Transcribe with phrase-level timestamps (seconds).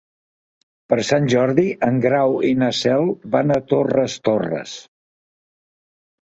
[0.93, 3.07] Per Sant Jordi en Grau i na Cel
[3.37, 4.77] van a Torres Torres.